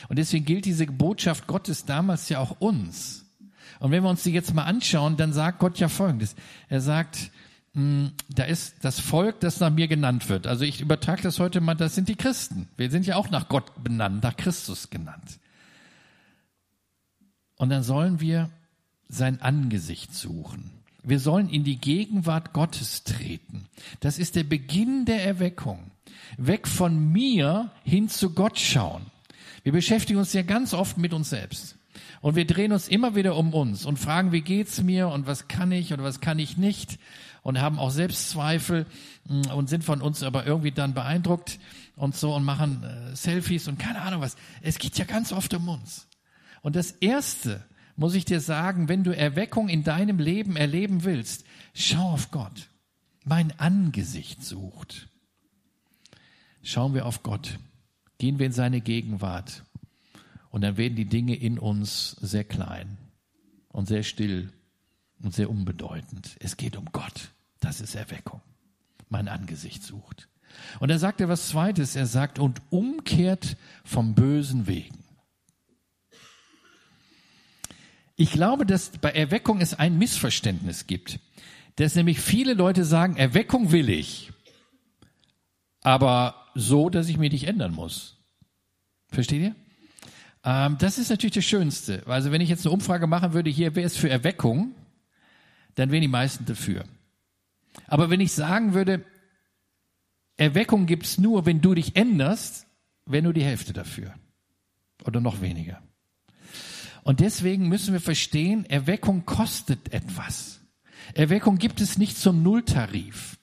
[0.09, 3.25] Und deswegen gilt diese Botschaft Gottes damals ja auch uns.
[3.79, 6.35] Und wenn wir uns die jetzt mal anschauen, dann sagt Gott ja Folgendes.
[6.67, 7.31] Er sagt,
[7.73, 10.47] hm, da ist das Volk, das nach mir genannt wird.
[10.47, 12.67] Also ich übertrage das heute mal, das sind die Christen.
[12.75, 15.39] Wir sind ja auch nach Gott benannt, nach Christus genannt.
[17.55, 18.49] Und dann sollen wir
[19.07, 20.71] sein Angesicht suchen.
[21.03, 23.66] Wir sollen in die Gegenwart Gottes treten.
[23.99, 25.91] Das ist der Beginn der Erweckung.
[26.37, 29.05] Weg von mir hin zu Gott schauen.
[29.63, 31.77] Wir beschäftigen uns ja ganz oft mit uns selbst.
[32.21, 35.47] Und wir drehen uns immer wieder um uns und fragen, wie geht's mir und was
[35.47, 36.99] kann ich oder was kann ich nicht
[37.43, 38.85] und haben auch Selbstzweifel
[39.27, 41.59] mm, und sind von uns aber irgendwie dann beeindruckt
[41.95, 44.35] und so und machen äh, Selfies und keine Ahnung was.
[44.61, 46.07] Es geht ja ganz oft um uns.
[46.61, 47.63] Und das erste,
[47.95, 52.69] muss ich dir sagen, wenn du Erweckung in deinem Leben erleben willst, schau auf Gott.
[53.27, 55.09] Mein Angesicht sucht.
[56.63, 57.59] schauen wir auf Gott,
[58.19, 59.65] gehen wir in seine Gegenwart
[60.49, 62.97] und dann werden die Dinge in uns sehr klein
[63.67, 64.53] und sehr still
[65.21, 66.37] und sehr unbedeutend.
[66.39, 67.31] Es geht um Gott.
[67.59, 68.39] Das ist Erweckung.
[69.09, 70.29] Mein Angesicht sucht.
[70.79, 71.97] Und er sagt er was Zweites.
[71.97, 75.03] Er sagt, und umkehrt vom bösen Wegen.
[78.15, 81.19] Ich glaube, dass bei Erweckung es ein Missverständnis gibt.
[81.77, 84.31] Dass nämlich viele Leute sagen, Erweckung will ich.
[85.81, 88.17] Aber so, dass ich mich nicht ändern muss.
[89.09, 89.55] Versteht ihr?
[90.43, 92.03] Ähm, das ist natürlich das Schönste.
[92.07, 94.75] Also wenn ich jetzt eine Umfrage machen würde, hier, wer ist für Erweckung,
[95.75, 96.83] dann wären die meisten dafür.
[97.85, 99.05] Aber wenn ich sagen würde,
[100.35, 102.65] Erweckung gibt's nur, wenn du dich änderst,
[103.05, 104.13] wäre nur die Hälfte dafür.
[105.05, 105.81] Oder noch weniger.
[107.03, 110.59] Und deswegen müssen wir verstehen, Erweckung kostet etwas.
[111.13, 113.37] Erweckung gibt es nicht zum Nulltarif.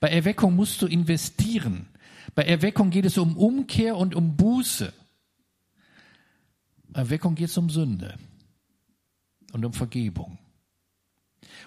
[0.00, 1.88] Bei Erweckung musst du investieren.
[2.34, 4.92] Bei Erweckung geht es um Umkehr und um Buße.
[6.94, 8.14] Erweckung geht es um Sünde
[9.52, 10.38] und um Vergebung.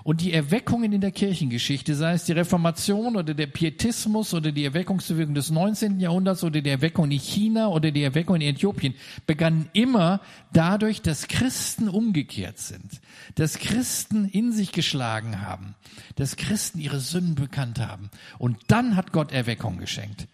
[0.03, 4.65] Und die Erweckungen in der Kirchengeschichte, sei es die Reformation oder der Pietismus oder die
[4.65, 5.99] Erweckungsbewegung des 19.
[5.99, 8.95] Jahrhunderts oder die Erweckung in China oder die Erweckung in Äthiopien,
[9.27, 10.19] begannen immer
[10.51, 13.01] dadurch, dass Christen umgekehrt sind,
[13.35, 15.75] dass Christen in sich geschlagen haben,
[16.15, 18.09] dass Christen ihre Sünden bekannt haben.
[18.39, 20.27] Und dann hat Gott Erweckung geschenkt.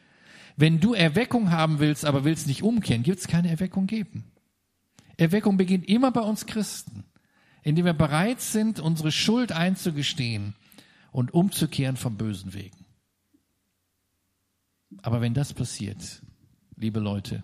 [0.58, 4.26] Wenn du Erweckung haben willst, aber willst nicht umkehren, gibt es keine Erweckung geben.
[5.16, 7.04] Erweckung beginnt immer bei uns Christen
[7.64, 10.56] indem wir bereit sind, unsere Schuld einzugestehen
[11.12, 12.86] und umzukehren vom bösen Wegen.
[15.02, 16.22] Aber wenn das passiert,
[16.76, 17.44] liebe Leute,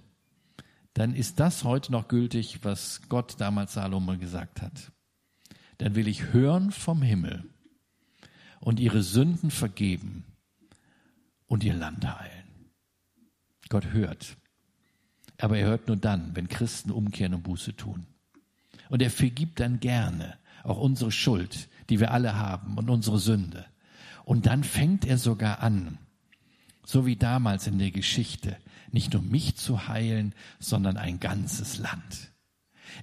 [0.94, 4.92] dann ist das heute noch gültig, was Gott damals Salomon gesagt hat.
[5.78, 7.44] Dann will ich hören vom Himmel
[8.62, 10.24] und ihre Sünden vergeben
[11.48, 12.72] und ihr Land heilen.
[13.70, 14.38] Gott hört.
[15.38, 18.08] Aber er hört nur dann, wenn Christen umkehren und Buße tun.
[18.90, 23.66] Und er vergibt dann gerne auch unsere Schuld, die wir alle haben und unsere Sünde.
[24.24, 25.98] Und dann fängt er sogar an,
[26.84, 28.58] so wie damals in der Geschichte,
[28.92, 32.32] nicht nur mich zu heilen, sondern ein ganzes Land.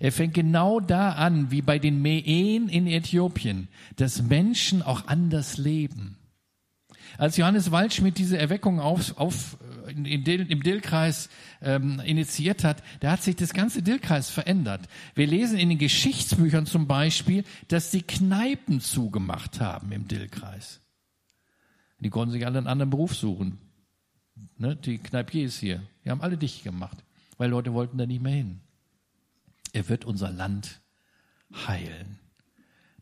[0.00, 5.58] Er fängt genau da an, wie bei den Meen in Äthiopien, dass Menschen auch anders
[5.58, 6.16] leben.
[7.18, 9.58] Als Johannes Waldschmidt diese Erweckung auf, auf,
[9.92, 11.28] in Dill, im Dillkreis
[11.60, 14.88] ähm, initiiert hat, da hat sich das ganze Dillkreis verändert.
[15.14, 20.80] Wir lesen in den Geschichtsbüchern zum Beispiel, dass die Kneipen zugemacht haben im Dillkreis.
[22.00, 23.58] Die konnten sich alle einen anderen Beruf suchen.
[24.58, 24.76] Ne?
[24.76, 27.04] Die Kneipiers hier, die haben alle dicht gemacht,
[27.38, 28.60] weil Leute wollten da nicht mehr hin.
[29.72, 30.80] Er wird unser Land
[31.66, 32.18] heilen.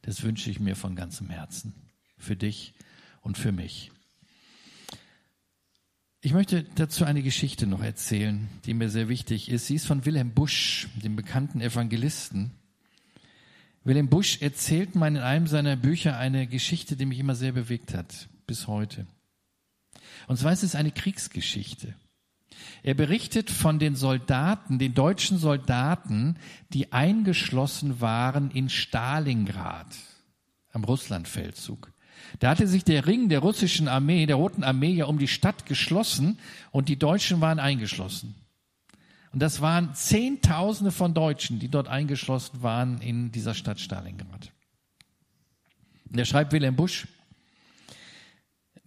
[0.03, 1.75] Das wünsche ich mir von ganzem Herzen.
[2.17, 2.75] Für dich
[3.23, 3.91] und für mich.
[6.23, 9.69] Ich möchte dazu eine Geschichte noch erzählen, die mir sehr wichtig ist.
[9.69, 12.51] Sie ist von Wilhelm Busch, dem bekannten Evangelisten.
[13.85, 17.95] Wilhelm Busch erzählt mal in einem seiner Bücher eine Geschichte, die mich immer sehr bewegt
[17.95, 19.07] hat, bis heute.
[20.27, 21.95] Und zwar ist es eine Kriegsgeschichte.
[22.83, 26.37] Er berichtet von den Soldaten, den deutschen Soldaten,
[26.75, 29.97] die eingeschlossen waren in Stalingrad
[30.71, 31.91] am Russlandfeldzug.
[32.39, 35.67] Da hatte sich der Ring der russischen Armee, der Roten Armee ja um die Stadt
[35.67, 36.39] geschlossen
[36.71, 38.35] und die Deutschen waren eingeschlossen.
[39.33, 44.53] Und das waren Zehntausende von Deutschen, die dort eingeschlossen waren in dieser Stadt Stalingrad.
[46.11, 47.07] Und er schreibt Wilhelm Busch,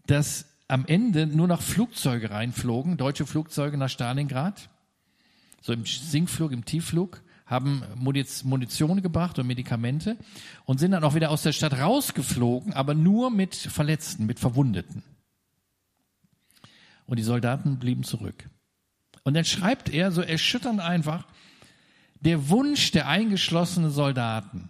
[0.06, 4.70] dass am Ende nur noch Flugzeuge reinflogen, deutsche Flugzeuge nach Stalingrad,
[5.62, 10.18] so im Sinkflug, im Tiefflug haben Munition gebracht und Medikamente
[10.66, 15.04] und sind dann auch wieder aus der Stadt rausgeflogen, aber nur mit Verletzten, mit Verwundeten.
[17.06, 18.50] Und die Soldaten blieben zurück.
[19.24, 21.26] Und dann schreibt er so erschütternd einfach,
[22.22, 24.70] der Wunsch der eingeschlossenen Soldaten,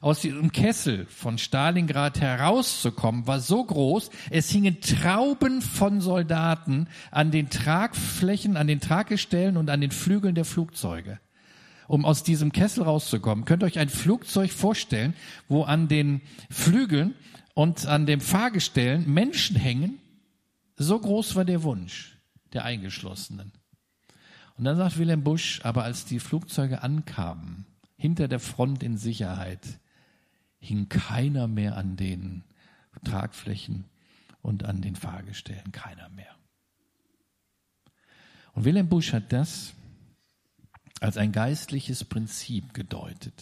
[0.00, 7.30] aus diesem Kessel von Stalingrad herauszukommen, war so groß, es hingen Trauben von Soldaten an
[7.30, 11.20] den Tragflächen, an den Traggestellen und an den Flügeln der Flugzeuge
[11.88, 13.44] um aus diesem Kessel rauszukommen.
[13.44, 15.14] Könnt ihr euch ein Flugzeug vorstellen,
[15.48, 17.14] wo an den Flügeln
[17.54, 19.98] und an den Fahrgestellen Menschen hängen?
[20.76, 22.16] So groß war der Wunsch
[22.52, 23.52] der Eingeschlossenen.
[24.56, 27.66] Und dann sagt Wilhelm Busch, aber als die Flugzeuge ankamen,
[27.96, 29.80] hinter der Front in Sicherheit,
[30.58, 32.44] hing keiner mehr an den
[33.04, 33.84] Tragflächen
[34.42, 36.34] und an den Fahrgestellen, keiner mehr.
[38.52, 39.74] Und Wilhelm Busch hat das
[41.04, 43.34] als ein geistliches Prinzip gedeutet.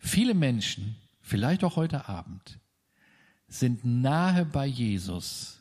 [0.00, 2.58] Viele Menschen, vielleicht auch heute Abend,
[3.46, 5.60] sind nahe bei Jesus,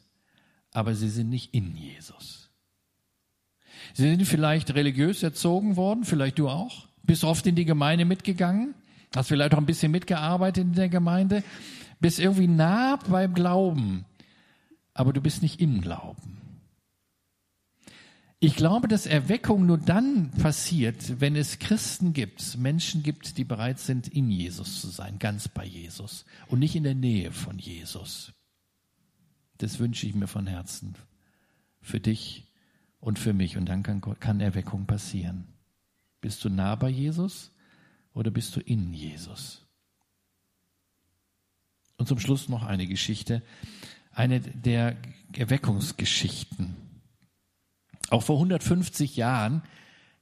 [0.71, 2.49] aber sie sind nicht in Jesus.
[3.93, 6.87] Sie sind vielleicht religiös erzogen worden, vielleicht du auch.
[7.03, 8.73] Bist oft in die Gemeinde mitgegangen,
[9.15, 11.43] hast vielleicht auch ein bisschen mitgearbeitet in der Gemeinde,
[11.99, 14.05] bist irgendwie nah beim Glauben,
[14.95, 16.40] aber du bist nicht im Glauben.
[18.43, 23.77] Ich glaube, dass Erweckung nur dann passiert, wenn es Christen gibt, Menschen gibt, die bereit
[23.77, 28.33] sind, in Jesus zu sein, ganz bei Jesus und nicht in der Nähe von Jesus.
[29.59, 30.95] Das wünsche ich mir von Herzen
[31.81, 32.47] für dich
[32.99, 35.47] und für mich und dann kann, kann Erweckung passieren.
[36.19, 37.51] Bist du nah bei Jesus
[38.11, 39.67] oder bist du in Jesus?
[41.97, 43.43] Und zum Schluss noch eine Geschichte,
[44.11, 44.97] eine der
[45.31, 46.90] Erweckungsgeschichten.
[48.09, 49.61] Auch vor 150 Jahren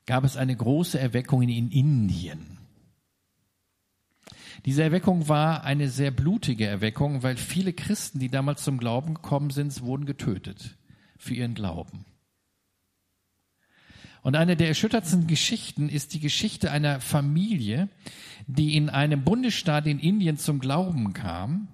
[0.06, 2.58] gab es eine große Erweckung in Indien.
[4.66, 9.52] Diese Erweckung war eine sehr blutige Erweckung, weil viele Christen, die damals zum Glauben gekommen
[9.52, 10.78] sind, wurden getötet
[11.18, 12.06] für ihren Glauben.
[14.22, 17.88] Und eine der erschütterndsten Geschichten ist die Geschichte einer Familie,
[18.48, 21.70] die in einem Bundesstaat in Indien zum Glauben kam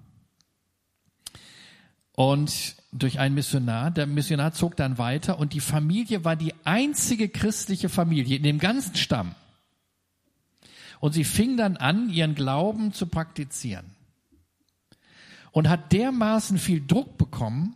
[2.12, 3.92] und durch einen Missionar.
[3.92, 8.60] Der Missionar zog dann weiter und die Familie war die einzige christliche Familie in dem
[8.60, 9.36] ganzen Stamm.
[11.00, 13.92] Und sie fing dann an, ihren Glauben zu praktizieren.
[15.52, 17.76] Und hat dermaßen viel Druck bekommen,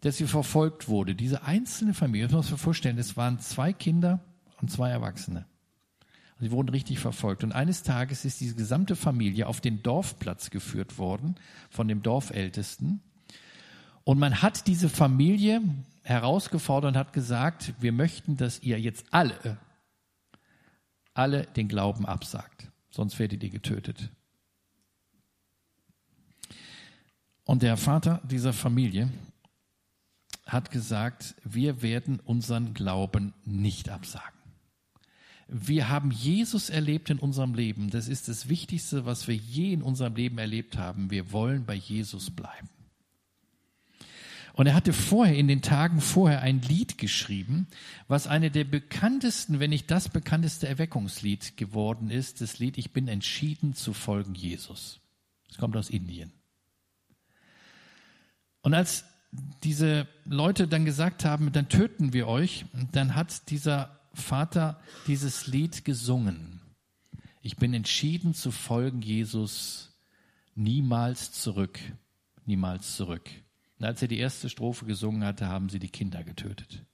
[0.00, 1.14] dass sie verfolgt wurde.
[1.14, 4.20] Diese einzelne Familie, das muss man sich vorstellen, es waren zwei Kinder
[4.60, 5.46] und zwei Erwachsene.
[6.40, 7.44] Sie wurden richtig verfolgt.
[7.44, 11.36] Und eines Tages ist diese gesamte Familie auf den Dorfplatz geführt worden
[11.70, 13.00] von dem Dorfältesten.
[14.04, 15.62] Und man hat diese Familie
[16.02, 19.58] herausgefordert und hat gesagt, wir möchten, dass ihr jetzt alle,
[21.14, 22.70] alle den Glauben absagt.
[22.90, 24.10] Sonst werdet ihr getötet.
[27.44, 29.10] Und der Vater dieser Familie
[30.46, 34.34] hat gesagt, wir werden unseren Glauben nicht absagen.
[35.48, 37.90] Wir haben Jesus erlebt in unserem Leben.
[37.90, 41.10] Das ist das Wichtigste, was wir je in unserem Leben erlebt haben.
[41.10, 42.68] Wir wollen bei Jesus bleiben.
[44.54, 47.66] Und er hatte vorher, in den Tagen vorher, ein Lied geschrieben,
[48.06, 52.40] was eine der bekanntesten, wenn nicht das bekannteste Erweckungslied geworden ist.
[52.40, 55.00] Das Lied Ich bin entschieden zu folgen Jesus.
[55.50, 56.32] Es kommt aus Indien.
[58.62, 59.04] Und als
[59.64, 65.84] diese Leute dann gesagt haben, dann töten wir euch, dann hat dieser Vater dieses Lied
[65.84, 66.60] gesungen.
[67.42, 69.92] Ich bin entschieden zu folgen Jesus,
[70.54, 71.80] niemals zurück,
[72.46, 73.28] niemals zurück.
[73.78, 76.84] Und als er die erste Strophe gesungen hatte, haben sie die Kinder getötet.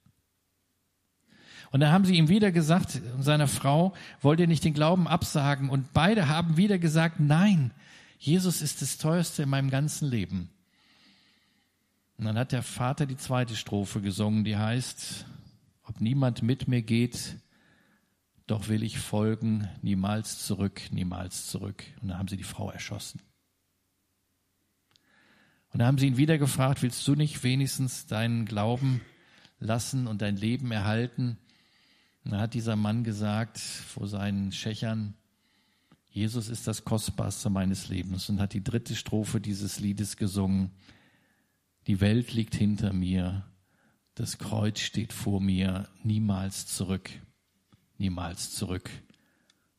[1.71, 5.69] Und dann haben sie ihm wieder gesagt, seiner Frau, wollt ihr nicht den Glauben absagen?
[5.69, 7.71] Und beide haben wieder gesagt, nein,
[8.19, 10.49] Jesus ist das teuerste in meinem ganzen Leben.
[12.17, 15.25] Und dann hat der Vater die zweite Strophe gesungen, die heißt,
[15.83, 17.37] ob niemand mit mir geht,
[18.47, 21.83] doch will ich folgen, niemals zurück, niemals zurück.
[22.01, 23.21] Und dann haben sie die Frau erschossen.
[25.71, 29.01] Und da haben sie ihn wieder gefragt, willst du nicht wenigstens deinen Glauben
[29.59, 31.37] lassen und dein Leben erhalten?
[32.23, 35.15] Und da hat dieser Mann gesagt vor seinen Schächern,
[36.09, 40.71] Jesus ist das Kostbarste meines Lebens und hat die dritte Strophe dieses Liedes gesungen.
[41.87, 43.45] Die Welt liegt hinter mir,
[44.15, 47.09] das Kreuz steht vor mir, niemals zurück,
[47.97, 48.89] niemals zurück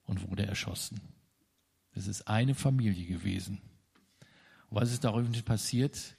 [0.04, 1.02] und wurde erschossen.
[1.94, 3.60] Es ist eine Familie gewesen.
[4.72, 6.16] Was ist daraufhin passiert?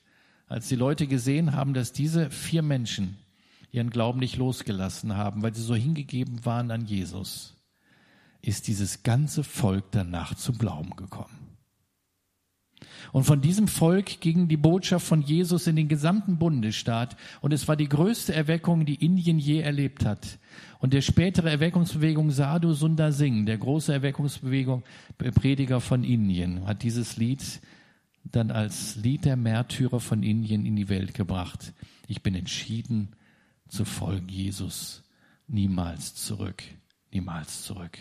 [0.48, 3.18] Als die Leute gesehen haben, dass diese vier Menschen
[3.72, 7.58] ihren Glauben nicht losgelassen haben, weil sie so hingegeben waren an Jesus,
[8.42, 11.44] ist dieses ganze Volk danach zum Glauben gekommen.
[13.12, 17.16] Und von diesem Volk ging die Botschaft von Jesus in den gesamten Bundesstaat.
[17.42, 20.40] Und es war die größte Erweckung, die Indien je erlebt hat.
[20.80, 24.84] Und der spätere Erweckungsbewegung Sadhu Sundar Singh, der große Erweckungsbewegung,
[25.18, 27.62] Prediger von Indien, hat dieses Lied
[28.24, 31.74] dann als Lied der Märtyrer von Indien in die Welt gebracht.
[32.08, 33.16] Ich bin entschieden
[33.68, 35.04] zu folgen Jesus.
[35.48, 36.64] Niemals zurück,
[37.12, 37.98] niemals zurück.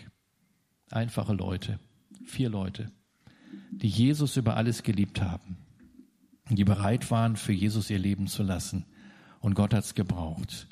[0.91, 1.79] Einfache Leute,
[2.25, 2.91] vier Leute,
[3.71, 5.57] die Jesus über alles geliebt haben,
[6.49, 8.85] die bereit waren, für Jesus ihr Leben zu lassen.
[9.41, 10.69] Und Gott hat's gebraucht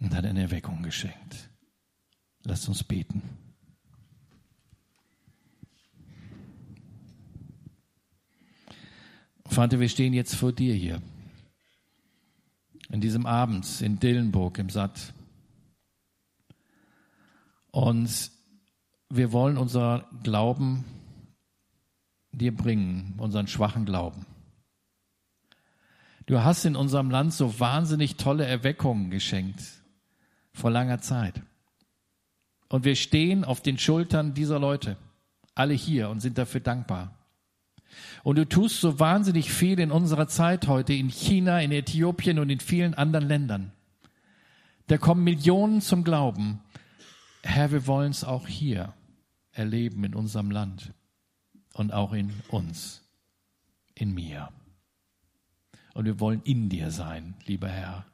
[0.00, 1.50] und hat eine Erweckung geschenkt.
[2.44, 3.22] Lasst uns beten.
[9.50, 11.02] Vater, wir stehen jetzt vor dir hier.
[12.88, 15.12] In diesem Abend in Dillenburg im Satt.
[17.72, 18.30] Und
[19.08, 20.84] wir wollen unser Glauben
[22.30, 24.24] dir bringen, unseren schwachen Glauben.
[26.26, 29.60] Du hast in unserem Land so wahnsinnig tolle Erweckungen geschenkt.
[30.52, 31.42] vor langer Zeit.
[32.68, 34.96] Und wir stehen auf den Schultern dieser Leute,
[35.54, 37.19] alle hier, und sind dafür dankbar.
[38.22, 42.50] Und du tust so wahnsinnig viel in unserer Zeit heute in China, in Äthiopien und
[42.50, 43.72] in vielen anderen Ländern.
[44.86, 46.60] Da kommen Millionen zum Glauben.
[47.42, 48.92] Herr, wir wollen es auch hier
[49.52, 50.92] erleben in unserem Land
[51.74, 53.02] und auch in uns,
[53.94, 54.50] in mir.
[55.94, 58.06] Und wir wollen in dir sein, lieber Herr.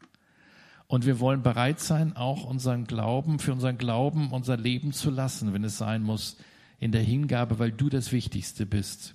[0.86, 5.52] Und wir wollen bereit sein, auch unseren Glauben, für unseren Glauben unser Leben zu lassen,
[5.52, 6.36] wenn es sein muss,
[6.78, 9.14] in der Hingabe, weil du das Wichtigste bist.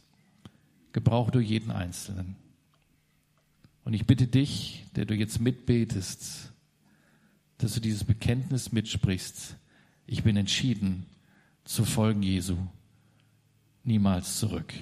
[0.93, 2.35] Gebrauch du jeden Einzelnen.
[3.83, 6.51] Und ich bitte dich, der du jetzt mitbetest,
[7.57, 9.55] dass du dieses Bekenntnis mitsprichst.
[10.05, 11.05] Ich bin entschieden
[11.63, 12.57] zu folgen Jesu.
[13.83, 14.73] Niemals zurück.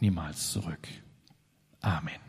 [0.00, 0.88] Niemals zurück.
[1.80, 2.23] Amen.